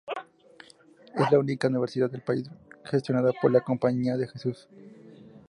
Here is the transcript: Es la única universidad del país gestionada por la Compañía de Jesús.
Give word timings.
Es 1.13 1.31
la 1.31 1.37
única 1.37 1.67
universidad 1.67 2.09
del 2.09 2.23
país 2.23 2.49
gestionada 2.85 3.33
por 3.39 3.51
la 3.51 3.61
Compañía 3.61 4.17
de 4.17 4.27
Jesús. 4.27 4.67